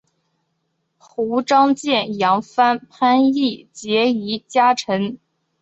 [0.97, 5.19] 胡璋剑杨帆潘羿捷移佳辰